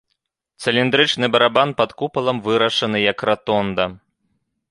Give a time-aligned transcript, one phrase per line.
[0.63, 3.85] Цыліндрычны барабан пад купалам вырашаны як ратонда.